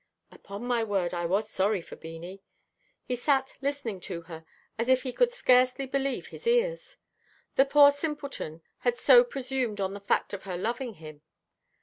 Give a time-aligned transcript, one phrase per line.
[0.31, 2.41] Upon my word, I was sorry for Beanie.
[3.05, 6.97] He sat listening to her, as if he could scarcely believe his ears.
[7.55, 11.21] The poor simpleton had so presumed on the fact of her loving him.